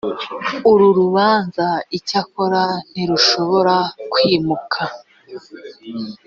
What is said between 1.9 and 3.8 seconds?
icyakora ntirushobora